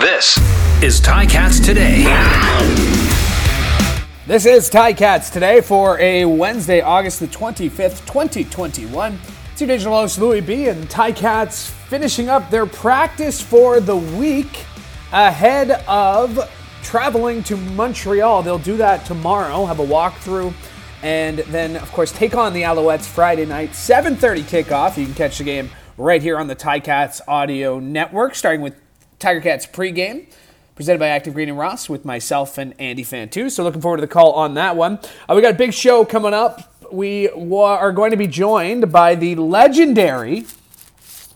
[0.00, 0.38] This
[0.80, 2.04] is Ticats Today.
[4.28, 9.18] This is Ticats Today for a Wednesday, August the 25th, 2021.
[9.50, 10.68] It's your digital host, Louis B.
[10.68, 14.64] And Ticats finishing up their practice for the week
[15.10, 16.48] ahead of
[16.84, 18.44] traveling to Montreal.
[18.44, 20.54] They'll do that tomorrow, have a walkthrough,
[21.02, 24.96] and then, of course, take on the Alouettes Friday night, 7.30 kickoff.
[24.96, 28.76] You can catch the game right here on the Ticats audio network, starting with
[29.18, 30.26] Tiger Cats pregame
[30.76, 33.50] presented by Active Green and Ross with myself and Andy Fantuz.
[33.50, 35.00] So looking forward to the call on that one.
[35.28, 36.72] Uh, we got a big show coming up.
[36.92, 40.46] We wa- are going to be joined by the legendary,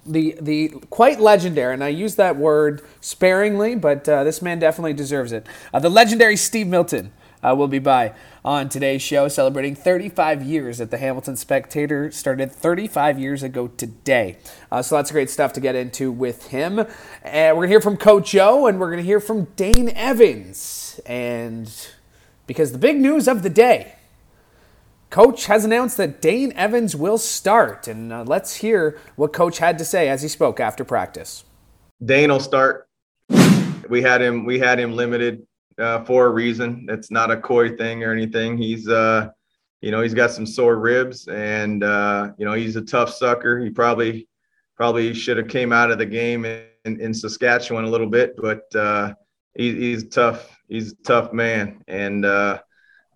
[0.07, 4.93] the the quite legendary, and I use that word sparingly, but uh, this man definitely
[4.93, 5.47] deserves it.
[5.75, 8.15] Uh, the legendary Steve Milton uh, will be by
[8.45, 12.11] on today's show, celebrating 35 years at the Hamilton Spectator.
[12.11, 14.37] Started 35 years ago today.
[14.71, 16.81] Uh, so lots of great stuff to get into with him.
[17.23, 19.91] And we're going to hear from Coach Joe, and we're going to hear from Dane
[19.91, 21.01] Evans.
[21.07, 21.73] And
[22.47, 23.95] because the big news of the day,
[25.11, 27.87] Coach has announced that Dane Evans will start.
[27.87, 31.45] And uh, let's hear what Coach had to say as he spoke after practice.
[32.05, 32.89] Dane will start.
[33.89, 34.45] We had him.
[34.45, 35.47] We had him limited
[35.79, 36.87] uh, for a reason.
[36.89, 38.57] It's not a coy thing or anything.
[38.57, 39.29] He's, uh,
[39.81, 43.59] you know, he's got some sore ribs, and uh, you know, he's a tough sucker.
[43.59, 44.29] He probably,
[44.77, 48.63] probably should have came out of the game in, in Saskatchewan a little bit, but
[48.75, 49.15] uh,
[49.55, 50.57] he, he's tough.
[50.69, 52.61] He's a tough man, and uh,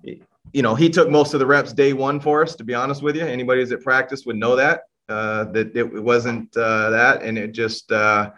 [0.03, 2.55] you know, he took most of the reps day one for us.
[2.57, 6.03] To be honest with you, anybody who's at practice would know that uh, that it
[6.03, 7.93] wasn't uh, that, and it just.
[7.93, 8.31] Uh,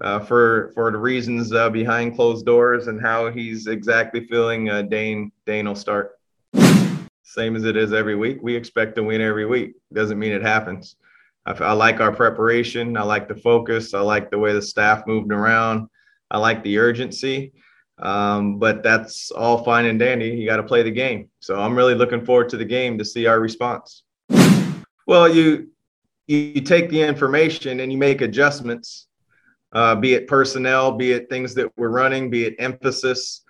[0.00, 4.68] uh, for for the reasons uh, behind closed doors and how he's exactly feeling.
[4.68, 6.12] Uh, Dane Dane will start.
[7.22, 8.38] Same as it is every week.
[8.42, 9.74] We expect to win every week.
[9.92, 10.96] Doesn't mean it happens.
[11.44, 12.96] I, I like our preparation.
[12.96, 13.94] I like the focus.
[13.94, 15.88] I like the way the staff moved around.
[16.30, 17.52] I like the urgency.
[17.98, 20.28] Um, but that's all fine and dandy.
[20.28, 21.30] You got to play the game.
[21.40, 24.02] So I'm really looking forward to the game to see our response.
[25.06, 25.68] Well, you
[26.26, 29.05] you take the information and you make adjustments
[29.76, 33.42] uh, be it personnel, be it things that we're running, be it emphasis,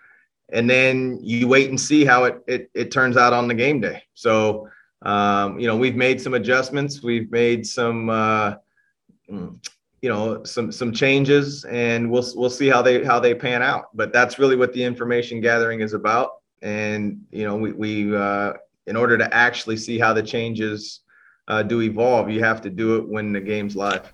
[0.52, 3.80] and then you wait and see how it it, it turns out on the game
[3.80, 4.02] day.
[4.14, 4.68] So
[5.02, 8.54] um, you know we've made some adjustments, we've made some uh,
[9.30, 9.56] mm,
[10.02, 13.84] you know some some changes, and we'll we'll see how they how they pan out.
[13.94, 18.54] But that's really what the information gathering is about, and you know we we uh,
[18.88, 21.02] in order to actually see how the changes
[21.46, 24.12] uh, do evolve, you have to do it when the game's live.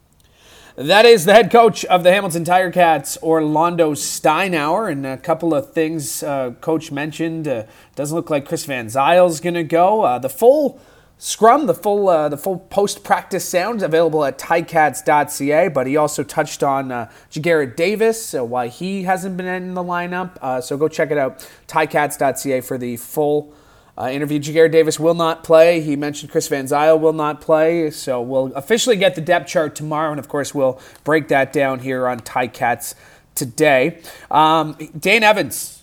[0.77, 4.91] That is the head coach of the Hamilton Tiger Cats, Orlando Steinauer.
[4.91, 7.47] And a couple of things uh, coach mentioned.
[7.47, 10.01] Uh, doesn't look like Chris Van Zyl's going to go.
[10.01, 10.81] Uh, the full
[11.19, 15.69] scrum, the full uh, the full post practice sound available at ticats.ca.
[15.69, 19.85] But he also touched on uh, Ja'Gared Davis, uh, why he hasn't been in the
[19.85, 20.39] lineup.
[20.41, 23.53] Uh, so go check it out, ticats.ca for the full
[23.99, 25.81] uh, interview Ja'Gared Davis will not play.
[25.81, 27.91] He mentioned Chris Van Zyl will not play.
[27.91, 31.81] So we'll officially get the depth chart tomorrow, and of course we'll break that down
[31.81, 32.95] here on Ticats
[33.35, 33.99] today.
[34.31, 35.83] Um, Dane Evans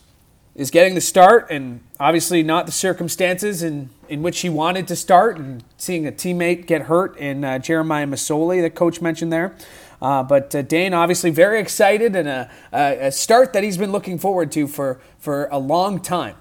[0.56, 4.96] is getting the start, and obviously not the circumstances in, in which he wanted to
[4.96, 9.56] start, and seeing a teammate get hurt in uh, Jeremiah Masoli, the coach mentioned there.
[10.02, 14.18] Uh, but uh, Dane obviously very excited and a, a start that he's been looking
[14.18, 16.36] forward to for, for a long time.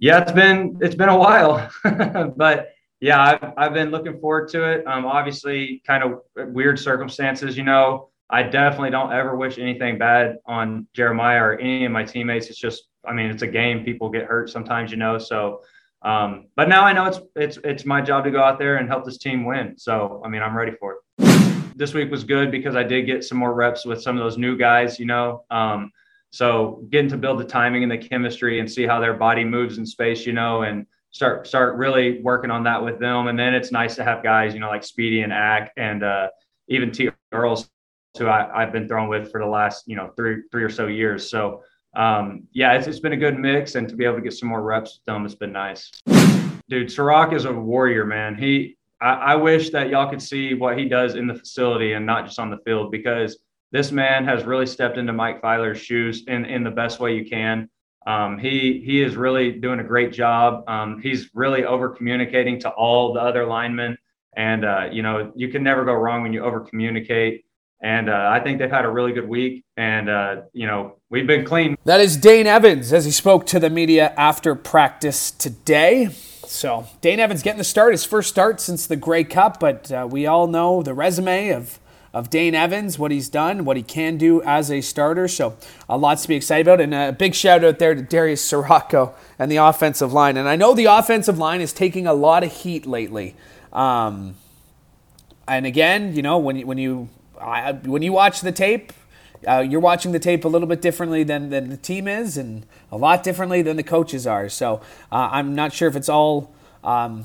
[0.00, 1.70] Yeah, it's been it's been a while,
[2.36, 4.86] but yeah, I've, I've been looking forward to it.
[4.86, 6.20] Um, obviously, kind of
[6.54, 8.08] weird circumstances, you know.
[8.30, 12.48] I definitely don't ever wish anything bad on Jeremiah or any of my teammates.
[12.48, 13.84] It's just, I mean, it's a game.
[13.84, 15.18] People get hurt sometimes, you know.
[15.18, 15.62] So,
[16.02, 18.88] um, but now I know it's it's it's my job to go out there and
[18.88, 19.76] help this team win.
[19.76, 21.76] So, I mean, I'm ready for it.
[21.76, 24.38] This week was good because I did get some more reps with some of those
[24.38, 25.44] new guys, you know.
[25.50, 25.90] Um,
[26.30, 29.78] so getting to build the timing and the chemistry and see how their body moves
[29.78, 33.26] in space, you know, and start start really working on that with them.
[33.26, 36.28] And then it's nice to have guys, you know, like Speedy and Ack and uh,
[36.68, 37.68] even T Earls,
[38.16, 40.86] who I, have been thrown with for the last, you know, three three or so
[40.86, 41.28] years.
[41.28, 41.62] So
[41.96, 44.48] um, yeah, it's, it's been a good mix, and to be able to get some
[44.48, 45.90] more reps with them, it's been nice.
[46.68, 48.36] Dude, Sirach is a warrior, man.
[48.36, 52.06] He I, I wish that y'all could see what he does in the facility and
[52.06, 53.36] not just on the field because–
[53.72, 57.24] this man has really stepped into Mike Filer's shoes in, in the best way you
[57.24, 57.68] can.
[58.06, 60.64] Um, he he is really doing a great job.
[60.68, 63.98] Um, he's really over communicating to all the other linemen,
[64.34, 67.44] and uh, you know you can never go wrong when you over communicate.
[67.82, 71.26] And uh, I think they've had a really good week, and uh, you know we've
[71.26, 71.76] been clean.
[71.84, 76.08] That is Dane Evans as he spoke to the media after practice today.
[76.46, 80.08] So Dane Evans getting the start, his first start since the Grey Cup, but uh,
[80.10, 81.78] we all know the resume of
[82.12, 85.28] of Dane Evans, what he's done, what he can do as a starter.
[85.28, 85.56] So,
[85.88, 86.80] a lot to be excited about.
[86.80, 90.36] And a big shout out there to Darius Ciraco and the offensive line.
[90.36, 93.36] And I know the offensive line is taking a lot of heat lately.
[93.72, 94.34] Um,
[95.46, 97.08] and again, you know, when you, when you
[97.40, 98.92] I, when you watch the tape,
[99.48, 102.66] uh, you're watching the tape a little bit differently than, than the team is, and
[102.92, 104.48] a lot differently than the coaches are.
[104.48, 106.52] So uh, I'm not sure if it's all
[106.84, 107.24] um,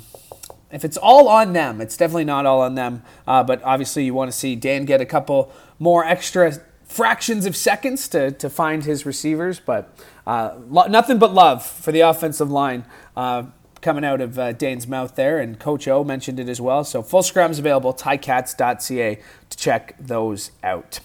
[0.76, 1.80] if it's all on them.
[1.80, 3.02] It's definitely not all on them.
[3.26, 6.52] Uh, but obviously, you want to see Dan get a couple more extra
[6.84, 9.60] fractions of seconds to, to find his receivers.
[9.60, 12.86] But uh, lo- nothing but love for the offensive line
[13.16, 13.44] uh,
[13.82, 14.54] coming out of uh,
[14.88, 16.84] mouth there, and Coach O mentioned it as well.
[16.84, 19.20] So full scrums available, ticats.ca
[19.50, 21.00] to check those out.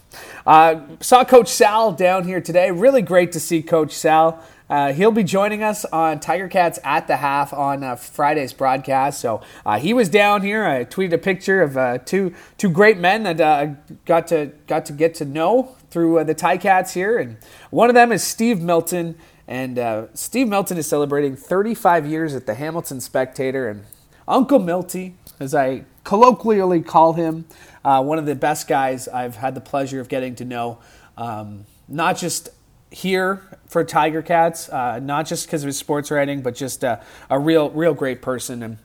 [0.46, 2.70] Uh, saw Coach Sal down here today.
[2.70, 4.42] Really great to see Coach Sal.
[4.70, 9.20] Uh, he'll be joining us on Tiger Cats at the half on uh, Friday's broadcast.
[9.20, 10.64] So uh, he was down here.
[10.64, 13.74] I tweeted a picture of uh, two two great men that uh,
[14.04, 17.36] got to got to get to know through uh, the Ticats here, and
[17.70, 19.16] one of them is Steve Milton.
[19.48, 23.68] And Steve Milton is celebrating 35 years at the Hamilton Spectator.
[23.68, 23.82] And
[24.28, 27.46] Uncle Milty, as I colloquially call him,
[27.82, 30.78] one of the best guys I've had the pleasure of getting to know.
[31.16, 32.50] Um, not just
[32.90, 36.98] here for Tiger Cats, uh, not just because of his sports writing, but just uh,
[37.28, 38.62] a real, real great person.
[38.62, 38.78] And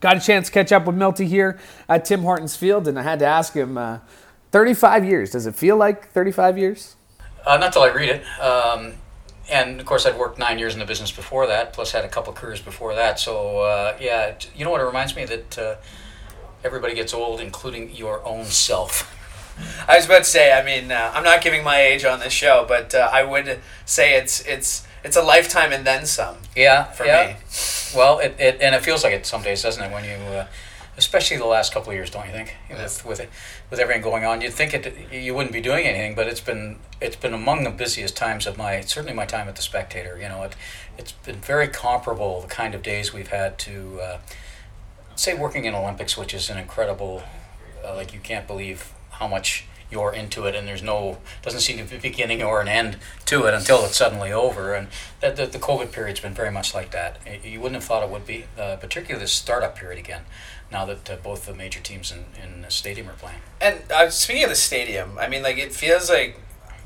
[0.00, 3.02] got a chance to catch up with Milty here at Tim Hortons Field, and I
[3.02, 3.98] had to ask him, uh,
[4.54, 5.32] 35 years.
[5.32, 6.94] Does it feel like 35 years?
[7.44, 8.40] Uh, not till I read it.
[8.40, 8.92] Um,
[9.50, 12.08] and of course, I'd worked nine years in the business before that, plus had a
[12.08, 13.18] couple careers before that.
[13.18, 14.80] So uh, yeah, you know what?
[14.80, 15.74] It reminds me that uh,
[16.62, 19.13] everybody gets old, including your own self.
[19.88, 20.52] I was about to say.
[20.52, 23.60] I mean, uh, I'm not giving my age on this show, but uh, I would
[23.84, 27.26] say it's it's it's a lifetime and then some Yeah, for yeah.
[27.26, 27.36] me.
[27.94, 29.92] Well, it, it and it feels like it some days, doesn't it?
[29.92, 30.46] When you, uh,
[30.96, 32.56] especially the last couple of years, don't you think?
[32.70, 33.30] With with it,
[33.70, 36.78] with everything going on, you'd think it you wouldn't be doing anything, but it's been
[37.00, 40.18] it's been among the busiest times of my certainly my time at the Spectator.
[40.20, 40.56] You know, it
[40.98, 44.18] it's been very comparable the kind of days we've had to uh,
[45.16, 47.22] say working in Olympics, which is an incredible,
[47.84, 51.78] uh, like you can't believe how much you're into it, and there's no doesn't seem
[51.78, 52.96] to be a beginning or an end
[53.26, 54.74] to it until it's suddenly over.
[54.74, 54.88] And
[55.20, 57.18] that the, the COVID period's been very much like that.
[57.44, 60.22] You wouldn't have thought it would be, uh, particularly this startup period again.
[60.72, 63.40] Now that uh, both the major teams in, in the stadium are playing.
[63.60, 66.40] And uh, speaking of the stadium, I mean, like it feels like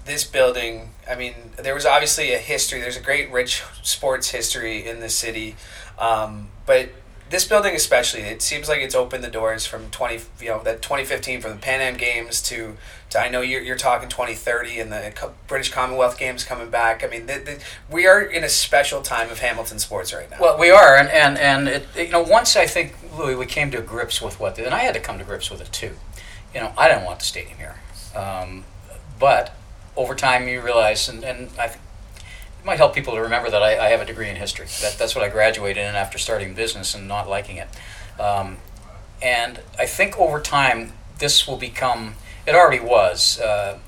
[0.05, 0.91] this building.
[1.09, 2.81] I mean, there was obviously a history.
[2.81, 5.57] There's a great, rich sports history in the city,
[5.99, 6.91] um, but
[7.31, 10.83] this building especially, it seems like it's opened the doors from twenty, you know, that
[10.83, 12.77] 2015 from the Pan Am Games to.
[13.11, 17.03] To, I know you're, you're talking 2030 and the British Commonwealth Games coming back.
[17.03, 20.37] I mean, the, the, we are in a special time of Hamilton sports right now.
[20.39, 23.71] Well, we are, and and and it, you know, once I think Louis, we came
[23.71, 25.93] to grips with what, and I had to come to grips with it too.
[26.55, 27.77] You know, I didn't want the stadium here,
[28.15, 28.65] um,
[29.19, 29.55] but
[29.97, 31.83] over time you realize, and and I think
[32.59, 34.67] it might help people to remember that I, I have a degree in history.
[34.83, 37.69] That that's what I graduated in after starting business and not liking it,
[38.21, 38.59] um,
[39.23, 42.15] and I think over time this will become.
[42.47, 43.39] It already was.
[43.41, 43.79] Uh,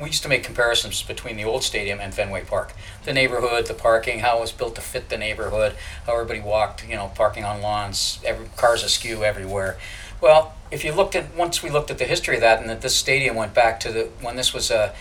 [0.00, 2.72] we used to make comparisons between the old stadium and Fenway Park.
[3.04, 5.74] The neighborhood, the parking, how it was built to fit the neighborhood,
[6.06, 9.78] how everybody walked, you know, parking on lawns, every, cars askew everywhere.
[10.20, 12.82] Well, if you looked at once we looked at the history of that, and that
[12.82, 14.94] this stadium went back to the when this was a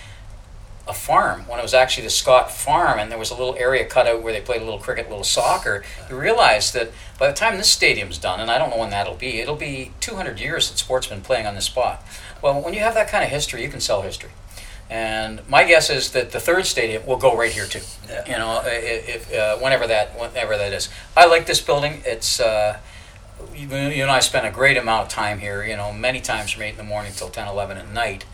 [0.90, 3.86] a farm when it was actually the Scott farm and there was a little area
[3.86, 5.84] cut out where they played a little cricket, a little soccer.
[6.10, 9.16] You realize that by the time this stadium's done, and I don't know when that'll
[9.16, 12.04] be, it'll be 200 years that sport's been playing on this spot.
[12.42, 14.32] Well, when you have that kind of history, you can sell history.
[14.90, 17.82] And my guess is that the third stadium will go right here too.
[18.26, 20.90] You know, if uh, whenever that whenever that is.
[21.16, 22.02] I like this building.
[22.06, 22.80] It's uh,
[23.56, 25.64] you, you and I spent a great amount of time here.
[25.64, 28.26] You know, many times from eight in the morning till 10, 11 at night,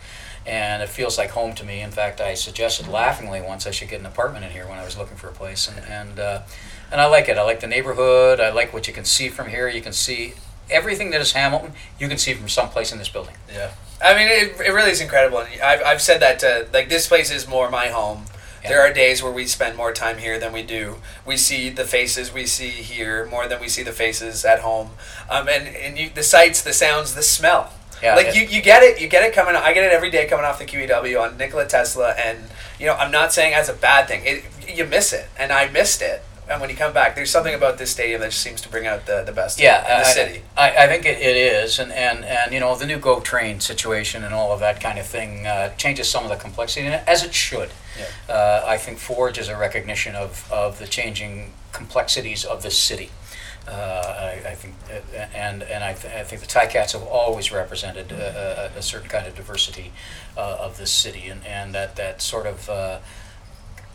[0.46, 1.80] and it feels like home to me.
[1.80, 4.84] In fact, I suggested laughingly once I should get an apartment in here when I
[4.84, 6.42] was looking for a place, and and uh,
[6.90, 7.36] and I like it.
[7.36, 8.40] I like the neighborhood.
[8.40, 9.68] I like what you can see from here.
[9.68, 10.34] You can see
[10.70, 11.72] everything that is Hamilton.
[11.98, 13.34] You can see from someplace in this building.
[13.52, 13.72] Yeah,
[14.02, 15.38] I mean, it, it really is incredible.
[15.40, 18.26] And I've, I've said that to like this place is more my home.
[18.62, 18.70] Yeah.
[18.70, 20.96] There are days where we spend more time here than we do.
[21.24, 24.90] We see the faces we see here more than we see the faces at home.
[25.30, 27.72] Um, and and you, the sights, the sounds, the smell.
[28.06, 29.00] Yeah, like it- you, you get it.
[29.00, 29.54] You get it coming.
[29.56, 32.38] I get it every day coming off the QEW on Nikola Tesla, and
[32.78, 34.22] you know I'm not saying as a bad thing.
[34.24, 36.22] It, you miss it, and I missed it.
[36.48, 38.86] And when you come back, there's something about this stadium that just seems to bring
[38.86, 40.42] out the, the best Yeah, in the I, city.
[40.56, 43.58] I, I think it, it is, and, and, and you know the new Go Train
[43.58, 46.94] situation and all of that kind of thing uh, changes some of the complexity, and
[47.08, 47.70] as it should.
[47.98, 48.32] Yeah.
[48.32, 53.10] Uh, I think Forge is a recognition of, of the changing complexities of the city.
[53.68, 53.72] Uh,
[54.44, 58.12] I, I think, uh, and and I, th- I think the Ticats have always represented
[58.12, 59.92] uh, a, a certain kind of diversity
[60.36, 62.98] uh, of this city, and, and that that sort of uh,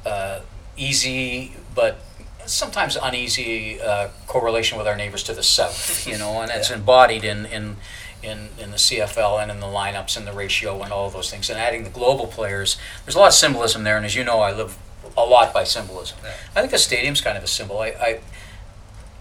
[0.06, 0.42] uh,
[0.76, 2.00] easy but
[2.46, 7.24] sometimes uneasy uh, correlation with our neighbors to the south, you know, and it's embodied
[7.24, 7.78] in, in
[8.24, 11.32] in in the CFL and in the lineups and the ratio and all of those
[11.32, 11.50] things.
[11.50, 13.98] And adding the global players, there's a lot of symbolism there.
[13.98, 14.78] And as you know, I live
[15.18, 16.18] a lot by symbolism.
[16.56, 17.80] I think the stadium's kind of a symbol.
[17.80, 18.20] I, I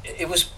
[0.05, 0.51] it was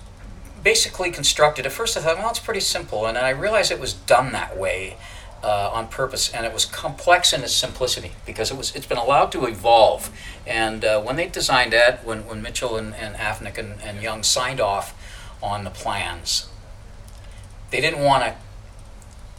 [0.62, 1.66] basically constructed.
[1.66, 4.56] At first, I thought, well, it's pretty simple, and I realized it was done that
[4.56, 4.96] way
[5.42, 8.74] uh, on purpose, and it was complex in its simplicity because it was.
[8.74, 10.10] It's been allowed to evolve,
[10.46, 14.22] and uh, when they designed it, when, when Mitchell and, and Afnick and, and Young
[14.22, 14.94] signed off
[15.42, 16.48] on the plans,
[17.70, 18.34] they didn't want to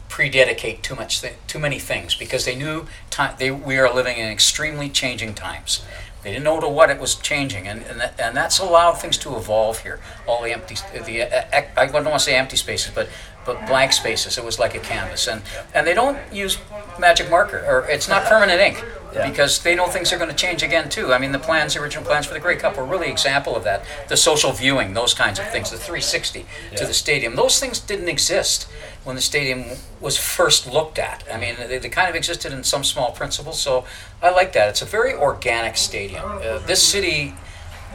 [0.10, 3.36] prededicate too much, th- too many things because they knew time.
[3.40, 5.84] They we are living in extremely changing times.
[6.24, 9.18] They didn't know to what it was changing, and and, that, and that's allowed things
[9.20, 10.00] to evolve here.
[10.26, 13.10] All the empty, the uh, I don't want to say empty spaces, but but
[13.46, 14.38] blank spaces.
[14.38, 15.42] It was like a canvas, and
[15.74, 16.58] and they don't use
[17.00, 18.84] magic marker, or it's not permanent ink,
[19.14, 21.14] because they know things are going to change again too.
[21.14, 23.64] I mean, the plans, the original plans for the Grey Cup were really example of
[23.64, 23.84] that.
[24.10, 26.46] The social viewing, those kinds of things, the 360
[26.78, 28.68] to the stadium, those things didn't exist
[29.04, 31.24] when the stadium was first looked at.
[31.32, 33.86] I mean, they, they kind of existed in some small principles, so
[34.22, 34.70] I like that.
[34.70, 36.24] It's a very organic stadium.
[36.24, 37.36] Uh, this city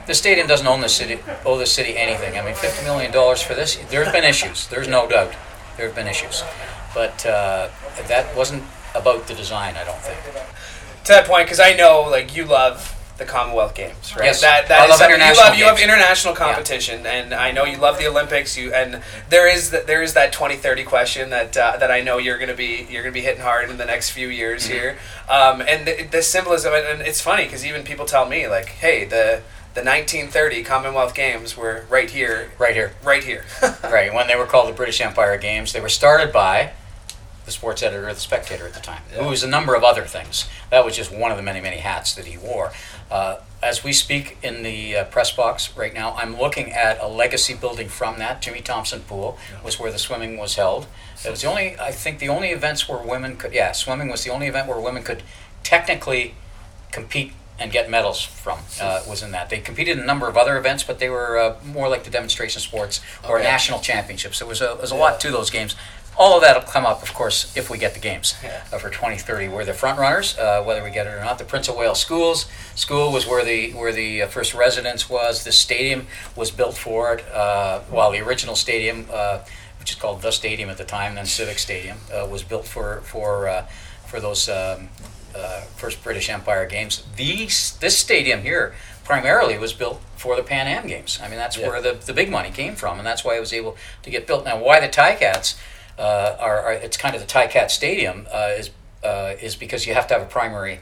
[0.08, 2.36] the stadium doesn't own the city owe the city anything.
[2.38, 3.76] I mean, fifty million dollars for this.
[3.90, 4.66] There have been issues.
[4.66, 5.32] There's no doubt.
[5.76, 6.42] There have been issues,
[6.94, 7.68] but uh,
[8.08, 8.64] that wasn't
[8.96, 9.76] about the design.
[9.76, 10.18] I don't think.
[11.04, 14.26] to that point because I know like you love the Commonwealth Games, right?
[14.26, 14.40] Yes.
[14.42, 15.58] That, I that is love international you love.
[15.58, 18.56] You have international competition, and I know you love the Olympics.
[18.56, 22.00] You and there is that there is that twenty thirty question that uh, that I
[22.00, 24.72] know you're gonna be you're gonna be hitting hard in the next few years Mm-hmm.
[24.72, 24.98] here.
[25.28, 28.68] Um, and the, the symbolism, and and it's funny because even people tell me like,
[28.68, 29.42] hey, the
[29.78, 32.94] the 1930 Commonwealth Games were right here, Right here.
[33.04, 33.44] right here.
[33.84, 34.12] Right.
[34.12, 36.72] When they were called the British Empire Games, they were started by
[37.44, 40.02] the sports editor of the Spectator at the time, who was a number of other
[40.04, 40.48] things.
[40.70, 42.72] That was just one of the many, many hats that he wore.
[43.10, 47.06] Uh, as we speak in the uh, press box right now, I'm looking at a
[47.06, 48.42] legacy building from that.
[48.42, 50.86] Jimmy Thompson Pool was where the swimming was held.
[51.24, 54.24] It was the only, I think, the only events where women could, yeah, swimming was
[54.24, 55.22] the only event where women could
[55.62, 56.34] technically
[56.92, 59.50] compete and get medals from uh, was in that.
[59.50, 62.10] They competed in a number of other events, but they were uh, more like the
[62.10, 63.44] demonstration sports or Okay.
[63.44, 64.38] national championships.
[64.38, 65.74] There was a, there was a lot to those games.
[66.16, 68.62] All of that will come up, of course, if we get the games Yeah.
[68.72, 69.48] uh, for 2030.
[69.48, 71.38] We're the front runners, uh, whether we get it or not.
[71.38, 75.44] The Prince of Wales Schools School was where the where the uh, first residence was.
[75.44, 77.24] The stadium was built for it.
[77.32, 79.40] Uh, while the original stadium, uh,
[79.78, 83.00] which is called the Stadium at the time, then Civic Stadium, uh, was built for
[83.04, 83.66] for uh,
[84.06, 84.88] for those um,
[85.38, 87.02] uh, first British Empire games.
[87.16, 91.18] These this stadium here primarily was built for the Pan Am games.
[91.22, 91.68] I mean, that's Yeah.
[91.68, 94.26] where the, the big money came from, and that's why it was able to get
[94.26, 94.44] built.
[94.44, 95.56] Now, why the Ticats
[95.98, 98.70] uh, are, are it's kind of the Ticat Stadium uh, is
[99.04, 100.80] uh, is because you have to have a primary.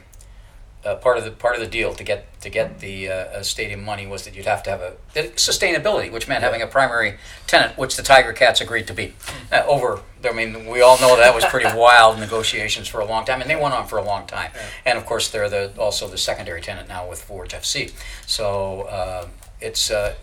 [0.85, 3.43] Uh, part of the part of the deal to get to get the uh, uh,
[3.43, 4.93] stadium money was that you'd have to have a
[5.35, 9.13] sustainability, which meant having a primary tenant, which the Tiger Cats agreed to be.
[9.51, 13.25] Uh, over, I mean, we all know that was pretty wild negotiations for a long
[13.25, 14.51] time, and they went on for a long time.
[14.85, 17.91] And of course, they're the also the secondary tenant now with Forge FC.
[18.25, 19.27] So uh,
[19.59, 20.13] it's uh,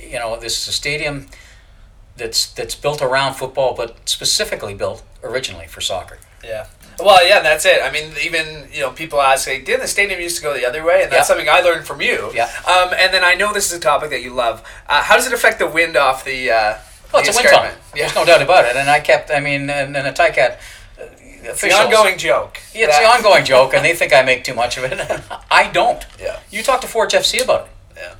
[0.00, 1.28] you know this is a stadium
[2.16, 6.18] that's that's built around football, but specifically built originally for soccer.
[6.44, 6.66] Yeah.
[6.98, 7.80] Well, yeah, that's it.
[7.82, 10.66] I mean, even you know, people ask, like, didn't the stadium used to go the
[10.66, 11.02] other way?
[11.04, 11.34] And that's Yeah.
[11.34, 12.30] something I learned from you.
[12.34, 12.50] Yeah.
[12.66, 14.62] Um, and then I know this is a topic that you love.
[14.88, 16.50] Uh, how does it affect the wind off the?
[16.50, 16.74] Uh,
[17.12, 17.64] Well, it's the a wind tunnel.
[17.70, 17.94] escarpment?
[17.94, 18.76] There's no doubt about it.
[18.76, 20.58] And I kept, I mean, and, and a Ticat.
[21.00, 21.04] Uh,
[21.44, 22.58] It's the ongoing joke.
[22.74, 24.98] Yeah, it's the ongoing joke, and they think I make too much of it.
[25.50, 26.04] I don't.
[26.20, 26.40] Yeah.
[26.50, 27.70] You talk to Forge FC about it.
[27.96, 28.14] Yeah.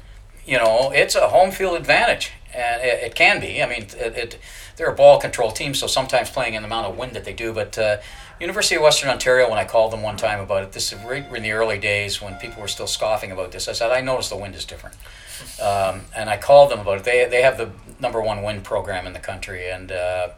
[0.47, 3.61] You know, it's a home field advantage, and it, it can be.
[3.62, 4.38] I mean, it, it,
[4.76, 7.32] they're a ball control team, so sometimes playing in the amount of wind that they
[7.35, 7.52] do.
[7.52, 7.97] But uh,
[8.40, 11.26] University of Western Ontario, when I called them one time about it, this is right
[11.35, 13.66] in the early days when people were still scoffing about this.
[13.66, 14.97] I said, I noticed the wind is different.
[15.61, 17.04] Um, and I called them about it.
[17.04, 20.28] They, they have the number one wind program in the country, and uh,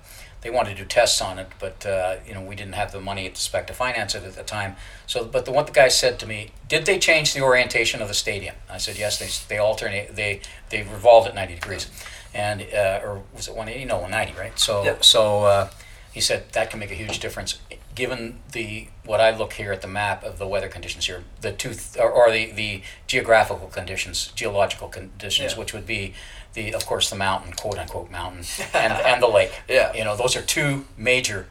[0.40, 3.00] they wanted to do tests on it, but uh, you know we didn't have the
[3.00, 4.76] money to spec to finance it at the time.
[5.07, 8.09] So, but the what the guy said to me, did they change the orientation of
[8.09, 8.54] the stadium?
[8.71, 9.19] I said yes.
[9.19, 10.16] They they alternate.
[10.16, 10.40] They
[10.71, 11.90] they revolved at ninety degrees,
[12.33, 13.85] and uh, or was it one eighty?
[13.85, 14.33] No, one ninety.
[14.38, 14.59] Right.
[14.59, 15.04] So Yep.
[15.04, 15.71] so uh,
[16.12, 17.59] he said that can make a huge difference
[17.94, 21.52] given the what I look here at the map of the weather conditions here, the
[21.52, 25.59] two th- or, or the the geographical conditions, geological conditions, Yeah.
[25.59, 26.14] which would be
[26.54, 28.44] the of course the mountain, quote unquote mountain,
[28.75, 29.52] and and the lake.
[29.68, 29.92] Yeah.
[29.94, 31.49] you know those are two major.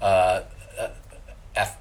[0.00, 0.42] Uh,
[0.80, 0.88] uh,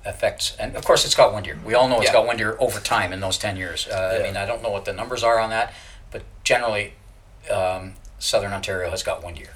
[0.05, 2.11] effects and of course it's got windier we all know it's Yeah.
[2.13, 4.19] got windier over time in those 10 years uh, Yeah.
[4.19, 5.73] i mean i don't know what the numbers are on that
[6.11, 6.93] but generally
[7.49, 9.49] um, Southern Ontario has got one year.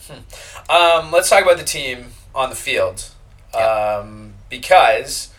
[0.70, 3.10] Um, let's talk about the team on the field
[3.54, 5.30] um, because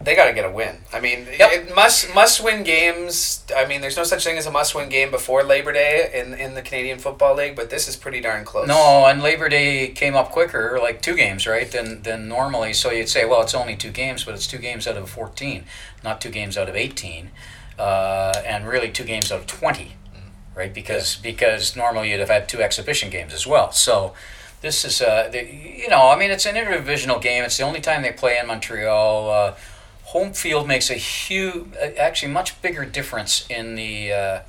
[0.00, 0.76] they got to get a win.
[0.92, 1.52] I mean, Yep.
[1.52, 3.42] it must must win games.
[3.56, 6.34] I mean, there's no such thing as a must win game before Labor Day in
[6.34, 8.68] in the Canadian Football League, but this is pretty darn close.
[8.68, 12.72] No, and Labor Day came up quicker, like two games, right, than than normally.
[12.74, 15.64] So you'd say, well, it's only two games, but it's two games out of 14,
[16.02, 17.30] not two games out of 18,
[17.78, 19.92] uh, and really two games out of 20,
[20.54, 20.74] right?
[20.74, 23.72] Because because normally you'd have had two exhibition games as well.
[23.72, 24.12] So
[24.64, 27.44] this is, uh, the, you know, I mean, it's an interdivisional game.
[27.44, 29.30] It's the only time they play in Montreal.
[29.30, 29.54] Uh,
[30.04, 31.66] home field makes a huge,
[31.96, 34.12] actually, much bigger difference in the.
[34.12, 34.40] Uh,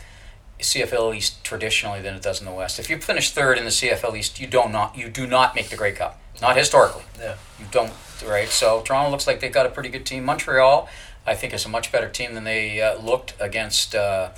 [0.58, 2.80] CFL East traditionally than it does in the West.
[2.80, 5.68] If you finish third in the CFL East, you don't not you do not make
[5.68, 6.18] the Grey Cup.
[6.42, 7.04] Not historically.
[7.20, 7.36] Yeah.
[7.60, 7.92] You don't
[8.26, 8.48] right.
[8.48, 10.26] So Toronto looks like they've got a pretty good team.
[10.26, 10.88] Montreal,
[11.26, 14.30] I think, is a much better team than they uh, looked against uh,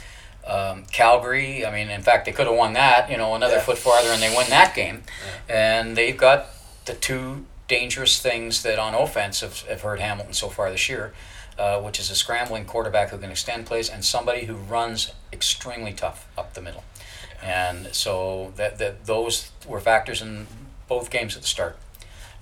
[0.48, 1.66] um, Calgary.
[1.66, 3.10] I mean, in fact, they could have won that.
[3.12, 3.62] You know, another Yeah.
[3.62, 5.04] foot farther, and they win that game.
[5.50, 6.48] And they've got
[6.86, 11.14] the two dangerous things that on offense have, have hurt Hamilton so far this year,
[11.60, 15.92] uh, which is a scrambling quarterback who can extend plays and somebody who runs extremely
[15.92, 16.84] tough up the middle.
[17.44, 20.48] And so that, that those were factors in
[20.88, 21.78] both games at the start.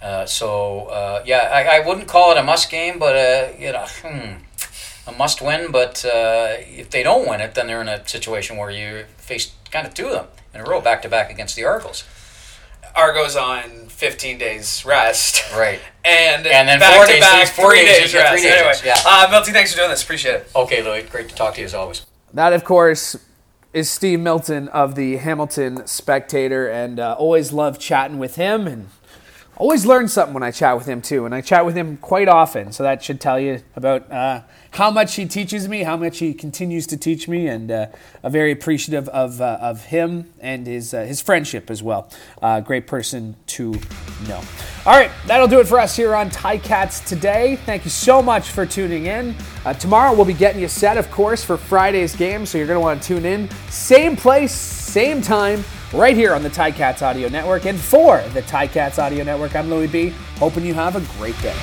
[0.02, 3.72] Uh, so uh, yeah, I, I wouldn't call it a must game, but uh, you
[3.72, 4.44] know, hmm,
[5.08, 5.72] a must win.
[5.72, 9.54] But uh, if they don't win it, then they're in a situation where you face
[9.72, 12.04] kind of two of them in a row, back to back against the Argos.
[12.96, 15.44] Argos on 15 days rest.
[15.54, 15.80] Right.
[16.08, 18.34] And, And then back four to days, back, four three days, days yeah, rest.
[18.34, 18.96] three days anyway, rest, yeah.
[19.08, 20.04] uh, Milty, thanks for doing this.
[20.04, 20.52] Appreciate it.
[20.56, 22.06] Okay, Louis, great to talk to you as always.
[22.32, 23.18] That, of course,
[23.74, 28.90] is Steve Milton of the Hamilton Spectator, and uh, always love chatting with him, and
[29.58, 31.26] always learn something when I chat with him too.
[31.26, 34.92] And I chat with him quite often, so that should tell you about uh, how
[34.92, 37.88] much he teaches me, how much he continues to teach me, and uh,
[38.24, 42.10] I'm very appreciative of uh, of him and his uh, his friendship as well.
[42.42, 43.72] Uh, great person to
[44.28, 44.42] know.
[44.86, 47.56] All right, that'll do it for us here on Ticats today.
[47.56, 49.36] Thank you so much for tuning in.
[49.66, 52.78] Uh, tomorrow we'll be getting you set, of course, for Friday's game, so you're going
[52.78, 53.50] to want to tune in.
[53.70, 55.64] Same place, same time,
[55.96, 57.66] right here on the Ticats Audio Network.
[57.66, 60.10] And for the Ticats Audio Network, I'm Louis B.
[60.38, 61.56] Hoping you have a great day.